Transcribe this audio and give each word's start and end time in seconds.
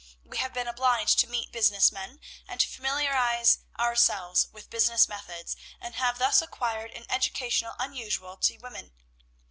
We 0.25 0.37
have 0.39 0.51
been 0.55 0.67
obliged 0.67 1.19
to 1.19 1.27
meet 1.27 1.51
business 1.51 1.91
men, 1.91 2.21
and 2.47 2.59
to 2.59 2.67
familiarize 2.67 3.59
ourselves 3.77 4.47
with 4.51 4.71
business 4.71 5.07
methods, 5.07 5.55
and 5.79 5.93
have 5.93 6.17
thus 6.17 6.41
acquired 6.41 6.89
an 6.89 7.05
education 7.07 7.69
unusual 7.77 8.35
to 8.37 8.57
women. 8.57 8.93